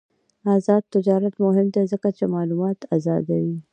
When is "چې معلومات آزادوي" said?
2.17-3.57